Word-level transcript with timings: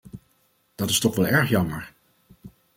Dat 0.75 0.89
is 0.89 0.99
toch 0.99 1.15
wel 1.15 1.25
erg 1.27 1.49
jammer. 1.49 1.93